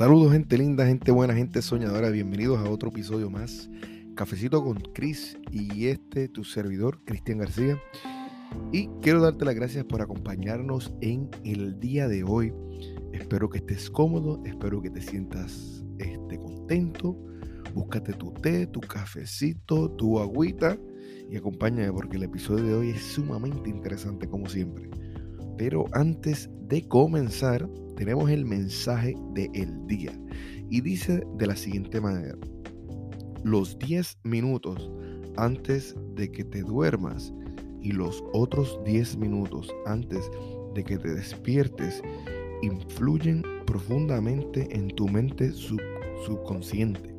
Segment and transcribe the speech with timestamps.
[0.00, 3.68] Saludos gente linda, gente buena, gente soñadora, bienvenidos a otro episodio más.
[4.14, 7.78] Cafecito con Chris y este tu servidor, Cristian García.
[8.72, 12.50] Y quiero darte las gracias por acompañarnos en el día de hoy.
[13.12, 17.14] Espero que estés cómodo, espero que te sientas este, contento.
[17.74, 20.78] Búscate tu té, tu cafecito, tu agüita
[21.28, 24.88] y acompáñame porque el episodio de hoy es sumamente interesante como siempre.
[25.58, 27.68] Pero antes de comenzar,
[28.00, 30.18] tenemos el mensaje del día.
[30.70, 32.34] Y dice de la siguiente manera.
[33.44, 34.90] Los 10 minutos
[35.36, 37.30] antes de que te duermas
[37.82, 40.30] y los otros 10 minutos antes
[40.74, 42.02] de que te despiertes
[42.62, 47.14] influyen profundamente en tu mente subconsciente.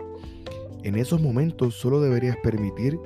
[0.81, 2.97] En esos momentos solo deberías permitir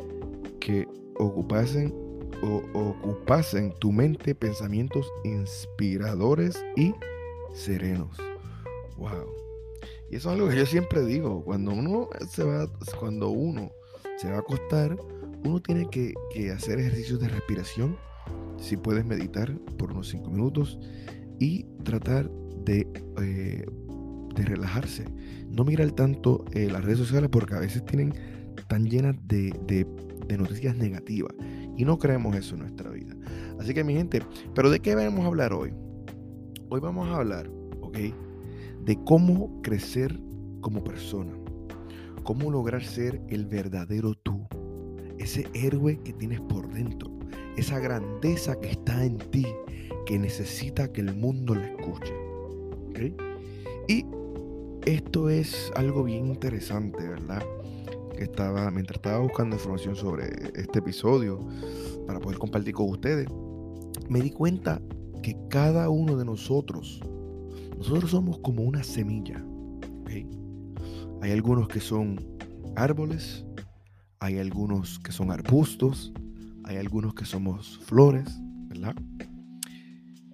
[0.62, 0.87] que
[1.20, 1.93] ocupasen
[2.41, 6.93] o ocupasen tu mente pensamientos inspiradores y
[7.55, 8.17] serenos.
[8.98, 9.34] Wow.
[10.09, 12.67] Y eso es algo que yo siempre digo, cuando uno se va,
[12.99, 13.71] cuando uno
[14.17, 14.95] se va a acostar,
[15.43, 16.13] uno tiene que,
[16.51, 17.97] hacer ejercicios de respiración,
[18.57, 20.79] si puedes meditar por unos 5 minutos
[21.39, 22.29] y tratar
[22.65, 22.87] de,
[23.21, 23.65] eh,
[24.35, 25.05] de relajarse.
[25.49, 28.13] No mirar tanto eh, las redes sociales porque a veces tienen
[28.67, 29.51] tan llenas de,
[30.27, 31.34] de noticias negativas
[31.77, 33.15] y no creemos eso en nuestra vida.
[33.59, 34.21] Así que mi gente,
[34.53, 35.73] pero ¿de qué vamos a hablar hoy?
[36.68, 37.48] Hoy vamos a hablar,
[37.82, 37.98] ¿ok?
[38.84, 40.20] De cómo crecer
[40.62, 41.32] como persona.
[42.24, 44.48] Cómo lograr ser el verdadero tú.
[45.20, 47.12] Ese héroe que tienes por dentro.
[47.55, 49.46] Esa grandeza que está en ti.
[50.08, 52.13] Que necesita que el mundo lo escuche.
[52.90, 53.21] ¿ok?
[53.88, 54.05] Y
[54.90, 57.43] esto es algo bien interesante, ¿verdad?
[58.18, 61.40] Que estaba, mientras estaba buscando información sobre este episodio
[62.08, 63.27] para poder compartir con ustedes,
[64.09, 64.81] me di cuenta
[65.25, 67.00] que cada uno de nosotros,
[67.79, 69.44] nosotros somos como una semilla.
[71.19, 72.24] Hay algunos que son
[72.75, 73.44] árboles,
[74.19, 76.13] hay algunos que son arbustos,
[76.63, 78.94] hay algunos que somos flores, ¿verdad?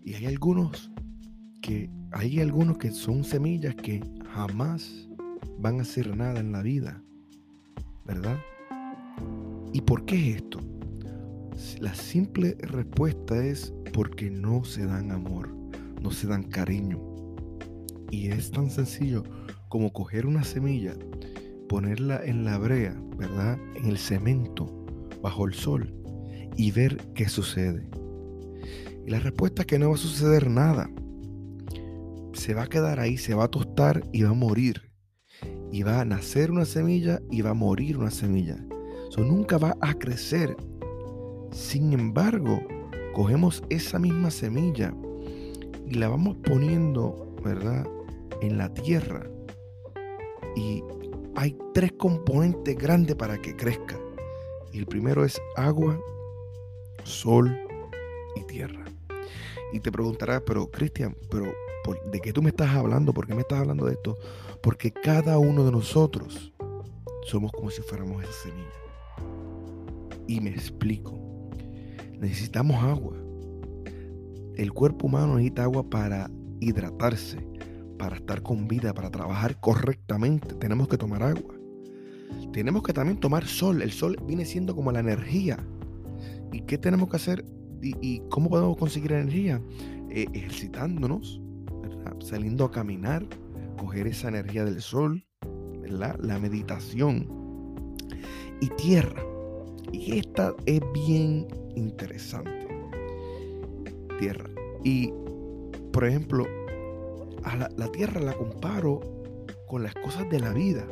[0.03, 0.91] Y hay algunos
[1.61, 4.03] que hay algunos que son semillas que
[4.33, 5.07] jamás
[5.57, 7.01] van a hacer nada en la vida,
[8.03, 8.37] ¿verdad?
[9.71, 10.59] ¿Y por qué es esto?
[11.79, 15.49] La simple respuesta es porque no se dan amor,
[16.01, 16.99] no se dan cariño.
[18.09, 19.23] Y es tan sencillo
[19.69, 20.93] como coger una semilla,
[21.69, 23.57] ponerla en la brea, ¿verdad?
[23.75, 24.85] En el cemento,
[25.21, 25.93] bajo el sol,
[26.57, 27.87] y ver qué sucede.
[29.05, 30.89] Y la respuesta es que no va a suceder nada.
[32.33, 34.91] Se va a quedar ahí, se va a tostar y va a morir.
[35.71, 38.57] Y va a nacer una semilla y va a morir una semilla.
[39.09, 40.55] Eso nunca va a crecer.
[41.51, 42.61] Sin embargo,
[43.13, 44.93] cogemos esa misma semilla
[45.87, 47.85] y la vamos poniendo, ¿verdad?
[48.41, 49.29] En la tierra.
[50.55, 50.83] Y
[51.35, 53.99] hay tres componentes grandes para que crezca.
[54.71, 55.99] Y el primero es agua,
[57.03, 57.57] sol
[58.35, 58.85] y tierra.
[59.73, 61.53] Y te preguntarás, pero Cristian, pero
[62.11, 63.13] ¿de qué tú me estás hablando?
[63.13, 64.17] ¿Por qué me estás hablando de esto?
[64.61, 66.53] Porque cada uno de nosotros
[67.25, 68.69] somos como si fuéramos esa semilla.
[70.27, 71.30] Y me explico
[72.21, 73.17] necesitamos agua.
[74.55, 77.45] El cuerpo humano necesita agua para hidratarse,
[77.97, 80.53] para estar con vida, para trabajar correctamente.
[80.55, 81.55] Tenemos que tomar agua.
[82.53, 83.81] Tenemos que también tomar sol.
[83.81, 85.57] El sol viene siendo como la energía.
[86.51, 87.43] ¿Y qué tenemos que hacer?
[87.81, 89.59] ¿Y, cómo podemos conseguir energía?
[90.11, 91.41] Eh, ejercitándonos,
[92.19, 93.25] saliendo a caminar,
[93.77, 95.25] coger esa energía del sol,
[95.89, 97.27] la meditación
[98.59, 99.30] y tierra.
[99.91, 102.67] Y esta es bien interesante.
[104.19, 104.49] Tierra.
[104.83, 105.11] Y,
[105.91, 106.45] por ejemplo,
[107.43, 109.01] a la, tierra la comparo
[109.67, 110.87] con las cosas de la vida.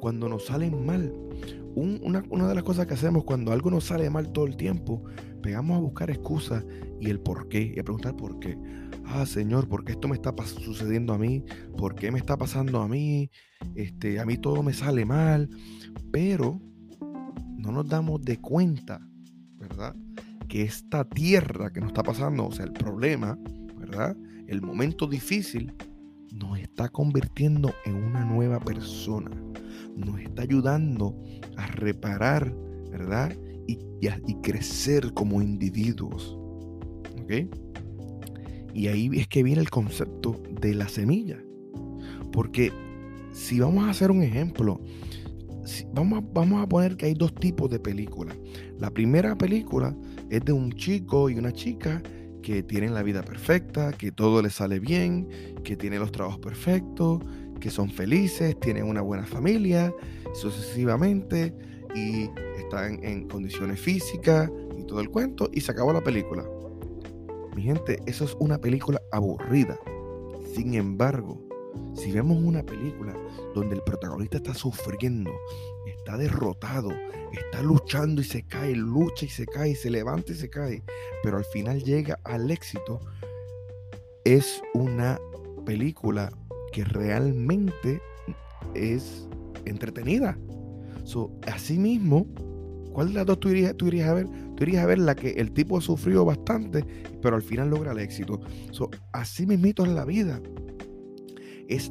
[0.00, 1.12] Cuando nos salen mal.
[1.74, 5.04] una, de las cosas que hacemos cuando algo nos sale mal todo el tiempo,
[5.42, 6.64] pegamos a buscar excusas
[7.00, 8.58] y el por qué, y a preguntar por qué.
[9.04, 11.44] Ah, Señor, ¿por qué esto me está sucediendo a mí?
[11.76, 13.30] ¿Por qué me está pasando a mí?
[13.74, 15.48] Este, a mí todo me sale mal.
[16.12, 16.60] Pero
[17.60, 19.00] no nos damos de cuenta,
[19.58, 19.94] ¿verdad?
[20.48, 23.38] Que esta tierra que nos está pasando, o sea, el problema,
[23.78, 24.16] ¿verdad?
[24.48, 25.72] El momento difícil,
[26.34, 29.30] nos está convirtiendo en una nueva persona.
[29.96, 31.20] Nos está ayudando
[31.56, 32.54] a reparar,
[32.90, 33.36] ¿verdad?
[33.66, 36.36] Y, y, crecer como individuos.
[37.22, 37.32] ¿Ok?
[38.74, 41.38] Y ahí es que viene el concepto de la semilla.
[42.32, 42.72] Porque
[43.32, 44.80] si vamos a hacer un ejemplo,
[45.92, 48.36] vamos, a, vamos a poner que hay dos tipos de películas.
[48.78, 49.96] La primera película
[50.28, 52.02] es de un chico y una chica
[52.42, 55.28] que tienen la vida perfecta, que todo les sale bien,
[55.62, 57.20] que tienen los trabajos perfectos,
[57.60, 59.92] que son felices, tienen una buena familia,
[60.34, 61.54] sucesivamente,
[61.94, 66.44] y están en condiciones físicas y todo el cuento, y se acabó la película.
[67.54, 69.78] Mi gente, eso es una película aburrida.
[70.54, 71.49] Sin embargo,
[71.94, 73.14] si vemos una película
[73.54, 75.30] donde el protagonista está sufriendo,
[75.86, 76.90] está derrotado,
[77.32, 80.82] está luchando y se cae, lucha y se cae, se levanta y se cae,
[81.22, 83.00] pero al final llega al éxito,
[84.24, 85.20] es una
[85.64, 86.32] película
[86.72, 88.00] que realmente
[88.74, 89.28] es
[89.64, 90.38] entretenida.
[91.04, 92.26] So, asimismo,
[92.92, 94.26] ¿cuál de las dos tú irías, tú irías a ver?
[94.56, 96.84] Tú irías a ver la que el tipo sufrió bastante,
[97.22, 98.40] pero al final logra el éxito.
[98.70, 100.40] So, así mismito en la vida.
[101.70, 101.90] Es,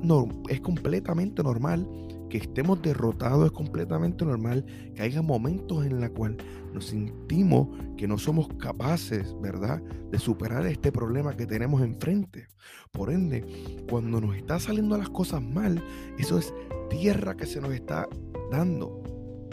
[0.50, 1.88] es completamente normal
[2.30, 4.64] que estemos derrotados, es completamente normal
[4.96, 6.38] que haya momentos en los cuales
[6.74, 7.68] nos sentimos
[7.98, 9.81] que no somos capaces, ¿verdad?,
[10.12, 12.48] de superar este problema que tenemos enfrente.
[12.92, 13.44] Por ende,
[13.90, 15.84] cuando nos está saliendo las cosas mal,
[16.18, 16.54] eso es
[16.90, 18.08] tierra que se nos está
[18.52, 19.02] dando,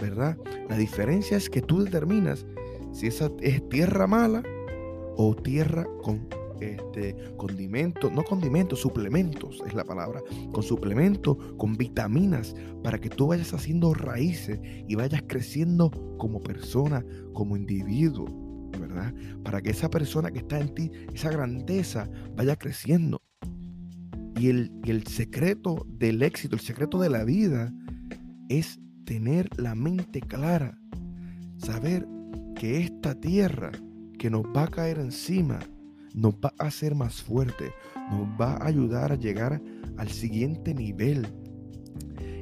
[0.01, 0.37] ¿verdad?
[0.69, 2.47] La diferencia es que tú determinas
[2.93, 4.43] si esa es tierra mala
[5.17, 6.29] o tierra con
[6.61, 10.23] este, condimentos, no condimentos, suplementos es la palabra,
[10.53, 17.05] con suplementos, con vitaminas, para que tú vayas haciendo raíces y vayas creciendo como persona,
[17.33, 18.27] como individuo,
[18.79, 19.15] ¿verdad?
[19.43, 23.21] Para que esa persona que está en ti, esa grandeza, vaya creciendo.
[24.39, 27.73] Y el, y el secreto del éxito, el secreto de la vida,
[28.49, 30.79] es tener la mente clara,
[31.57, 32.07] saber
[32.55, 33.71] que esta tierra
[34.19, 35.61] que nos va a caer encima,
[36.17, 37.73] nos va a hacer más fuerte,
[38.11, 39.63] nos va a ayudar a llegar
[39.99, 41.27] al siguiente nivel.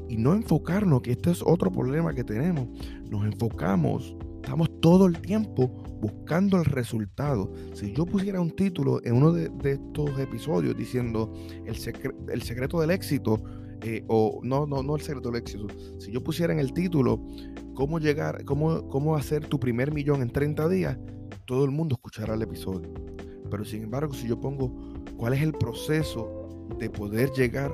[0.09, 2.69] Y no enfocarnos, que este es otro problema que tenemos,
[3.11, 5.69] nos enfocamos, estamos todo el tiempo
[6.01, 7.53] buscando el resultado.
[7.75, 11.33] Si yo pusiera un título en uno de, estos episodios diciendo
[11.67, 13.43] el, secreto del éxito,
[13.83, 15.67] eh, o no, no, no el secreto del éxito,
[15.99, 17.27] si yo pusiera en el título
[17.75, 20.99] cómo llegar, cómo, cómo hacer tu primer millón en 30 días,
[21.45, 23.14] todo el mundo escuchará el episodio.
[23.55, 24.69] Pero sin embargo, si yo pongo
[25.17, 27.73] cuál es el proceso de poder llegar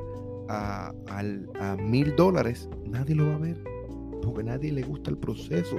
[0.50, 0.92] a,
[1.78, 3.64] mil dólares, nadie lo va a ver.
[4.22, 5.78] Porque a nadie le gusta el proceso.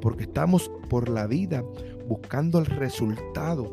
[0.00, 1.62] Porque estamos por la vida
[2.08, 3.72] buscando el resultado.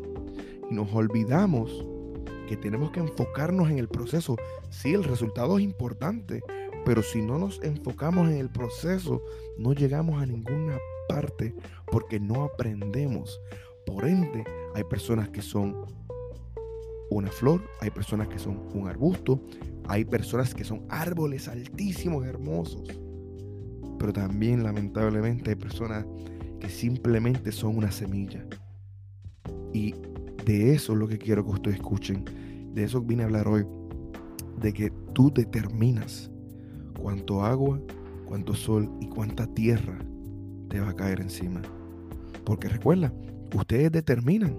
[0.70, 1.84] Y nos olvidamos
[2.46, 4.36] que tenemos que enfocarnos en el proceso.
[4.70, 6.40] Sí, el resultado es importante.
[6.84, 9.24] Pero si no nos enfocamos en el proceso,
[9.58, 10.78] no llegamos a ninguna
[11.08, 11.52] parte
[11.90, 13.40] porque no aprendemos.
[13.86, 14.44] Por ende,
[14.74, 15.86] hay personas que son
[17.10, 19.40] una flor, hay personas que son un arbusto,
[19.86, 22.88] hay personas que son árboles altísimos, hermosos.
[23.98, 26.06] Pero también lamentablemente hay personas
[26.60, 28.44] que simplemente son una semilla.
[29.72, 29.94] Y
[30.44, 32.24] de eso es lo que quiero que ustedes escuchen.
[32.74, 33.66] De eso vine a hablar hoy.
[34.60, 36.30] De que tú determinas
[36.98, 37.80] cuánto agua,
[38.24, 39.98] cuánto sol y cuánta tierra
[40.68, 41.60] te va a caer encima.
[42.44, 43.12] Porque recuerda,
[43.54, 44.56] ustedes determinan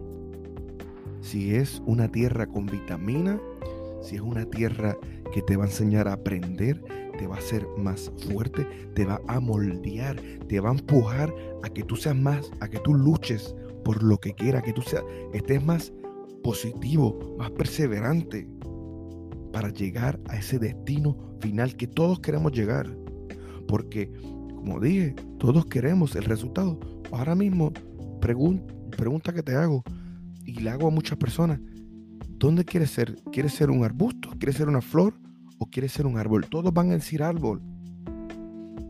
[1.21, 3.39] si es una tierra con vitamina,
[4.01, 4.95] si es una tierra
[5.33, 6.83] que te va a enseñar a aprender,
[7.17, 11.33] te va a hacer más fuerte, te va a moldear, te va a empujar
[11.63, 14.81] a que tú seas más, a que tú luches por lo que quieras, que tú
[14.81, 15.03] seas,
[15.33, 15.91] estés más
[16.43, 18.47] positivo, más perseverante
[19.51, 22.95] para llegar a ese destino final que todos queremos llegar.
[23.67, 24.11] Porque,
[24.55, 26.79] como dije, todos queremos el resultado.
[27.11, 27.71] Ahora mismo,
[28.21, 29.83] pregunta pregunta que te hago
[30.45, 31.59] y le hago a muchas personas,
[32.29, 33.15] ¿dónde quieres ser?
[33.31, 34.29] ¿Quieres ser un arbusto?
[34.39, 35.15] ¿Quieres ser una flor?
[35.57, 36.47] ¿O quieres ser un árbol?
[36.49, 37.61] Todos van a decir árbol,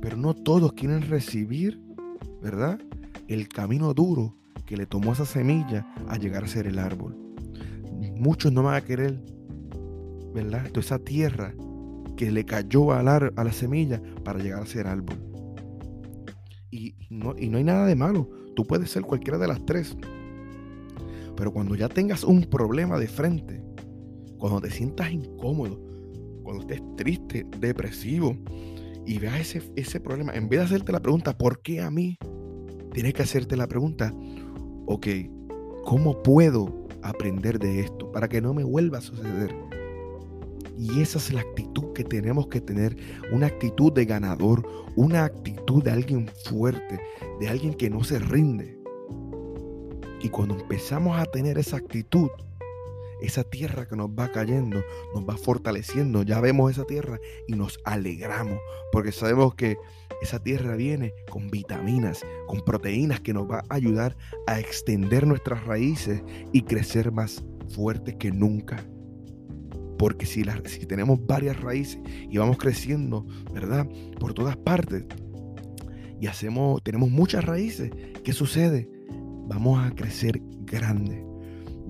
[0.01, 1.81] pero no todos quieren recibir,
[2.41, 2.79] ¿verdad?
[3.27, 4.35] El camino duro
[4.65, 7.15] que le tomó esa semilla a llegar a ser el árbol.
[8.15, 9.23] Muchos no van a querer,
[10.33, 10.67] ¿verdad?
[10.69, 11.53] Toda esa tierra
[12.17, 15.15] que le cayó a la, a la semilla para llegar a ser árbol.
[16.71, 18.29] Y no, y no hay nada de malo.
[18.55, 19.95] Tú puedes ser cualquiera de las tres.
[21.35, 23.61] Pero cuando ya tengas un problema de frente,
[24.37, 25.81] cuando te sientas incómodo,
[26.43, 28.37] cuando estés triste, depresivo
[29.05, 32.17] y veas ese, ese problema, en vez de hacerte la pregunta, ¿por qué a mí?
[32.93, 34.13] Tienes que hacerte la pregunta,
[34.85, 35.07] ok,
[35.83, 39.53] ¿cómo puedo aprender de esto para que no me vuelva a suceder?
[40.77, 42.97] Y esa es la actitud que tenemos que tener,
[43.31, 46.99] una actitud de ganador, una actitud de alguien fuerte,
[47.39, 48.77] de alguien que no se rinde.
[50.21, 52.29] Y cuando empezamos a tener esa actitud,
[53.21, 57.79] esa tierra que nos va cayendo, nos va fortaleciendo, ya vemos esa tierra y nos
[57.85, 58.59] alegramos,
[58.91, 59.77] porque sabemos que
[60.21, 64.17] esa tierra viene con vitaminas, con proteínas que nos va a ayudar
[64.47, 68.85] a extender nuestras raíces y crecer más fuertes que nunca.
[69.97, 71.99] Porque si, si tenemos varias raíces
[72.29, 73.87] y vamos creciendo, ¿verdad?
[74.19, 75.05] Por todas partes
[76.19, 77.91] y hacemos, tenemos muchas raíces,
[78.23, 78.89] ¿qué sucede?
[79.47, 81.25] Vamos a crecer grande.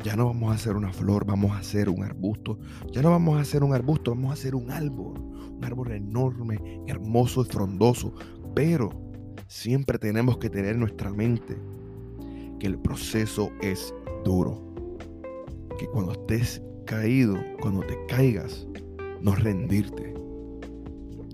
[0.04, 2.60] Ya no vamos a hacer una flor, vamos a hacer un arbusto.
[2.92, 5.20] Ya no vamos a hacer un arbusto, vamos a hacer un árbol.
[5.20, 8.14] Un árbol enorme, hermoso y frondoso.
[8.54, 8.90] Pero
[9.48, 11.58] siempre tenemos que tener en nuestra mente
[12.60, 13.94] que el proceso es
[14.26, 14.76] duro.
[15.80, 18.68] Que cuando estés caído, cuando te caigas,
[19.22, 20.14] no rendirte.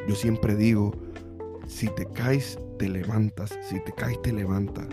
[0.08, 0.92] Yo siempre digo,
[1.68, 3.58] si te caes, te levantas.
[3.70, 4.88] Si te caes, te levantas.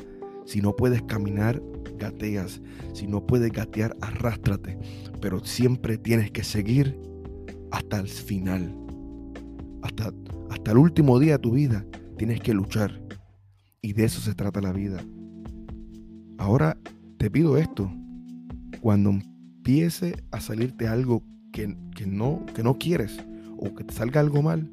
[0.44, 1.62] Si no puedes caminar,
[1.96, 2.60] gateas.
[2.92, 4.78] Si no puedes gatear, arrástrate.
[5.20, 6.98] Pero siempre tienes que seguir
[7.70, 8.74] hasta el final.
[9.82, 10.12] Hasta,
[10.50, 11.84] hasta el último día de tu vida
[12.16, 13.00] tienes que luchar.
[13.80, 15.02] Y de eso se trata la vida.
[16.36, 16.78] Ahora
[17.16, 17.90] te pido esto.
[18.80, 19.18] Cuando
[19.68, 21.22] empiece a salirte algo
[21.52, 23.18] que, no, que no quieres
[23.58, 24.72] o que te salga algo mal,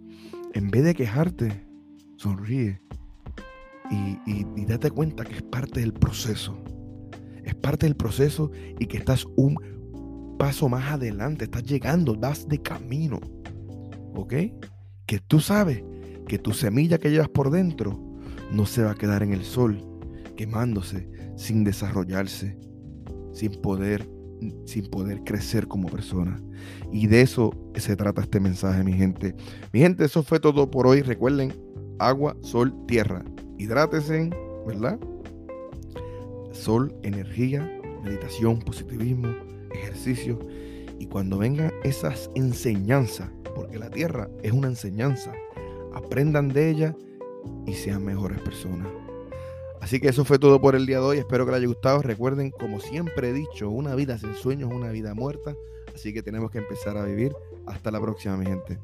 [0.54, 1.68] en vez de quejarte,
[2.16, 2.80] sonríe
[3.92, 6.58] y, y, date cuenta que es parte del proceso.
[7.44, 12.62] Es parte del proceso y que estás un paso más adelante, estás llegando, das de
[12.62, 13.20] camino.
[14.16, 14.34] ¿Ok?
[15.06, 15.84] Que tú sabes
[16.26, 18.00] que tu semilla que llevas por dentro
[18.50, 19.78] no se va a quedar en el sol,
[20.38, 22.58] quemándose, sin desarrollarse,
[23.34, 24.15] sin poder
[24.66, 26.42] sin poder crecer como persona.
[26.92, 29.36] Y de eso se trata este mensaje, mi gente.
[29.72, 31.02] Mi gente, eso fue todo por hoy.
[31.02, 31.54] Recuerden,
[32.00, 33.24] agua, sol, tierra.
[33.58, 34.30] Hidrátese,
[34.66, 35.00] ¿verdad?
[36.52, 37.70] Sol, energía,
[38.04, 39.30] meditación, positivismo,
[39.74, 40.40] ejercicio.
[41.00, 45.34] Y cuando vengan esas enseñanzas, porque la tierra es una enseñanza,
[45.94, 46.96] aprendan de ella
[47.66, 48.88] y sean mejores personas.
[49.86, 51.18] Así que eso fue todo por el día de hoy.
[51.20, 52.02] Espero que les haya gustado.
[52.02, 55.56] Recuerden, como siempre he dicho, una vida sin sueños es una vida muerta.
[55.94, 57.36] Así que tenemos que empezar a vivir.
[57.68, 58.80] Hasta la próxima, mi gente.